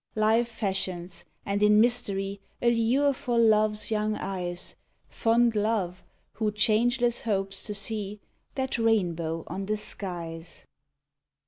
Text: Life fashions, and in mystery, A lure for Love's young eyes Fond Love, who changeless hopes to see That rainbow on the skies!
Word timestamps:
Life 0.15 0.47
fashions, 0.47 1.25
and 1.45 1.61
in 1.61 1.79
mystery, 1.79 2.41
A 2.59 2.71
lure 2.73 3.13
for 3.13 3.37
Love's 3.37 3.91
young 3.91 4.15
eyes 4.15 4.75
Fond 5.09 5.55
Love, 5.55 6.03
who 6.33 6.51
changeless 6.51 7.21
hopes 7.21 7.61
to 7.65 7.75
see 7.75 8.19
That 8.55 8.79
rainbow 8.79 9.43
on 9.45 9.67
the 9.67 9.77
skies! 9.77 10.65